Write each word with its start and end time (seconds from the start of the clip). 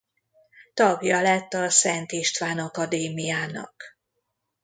Tagja 0.73 1.21
lett 1.21 1.53
a 1.53 1.69
Szent 1.69 2.11
István 2.11 2.59
Akadémiának. 2.59 3.83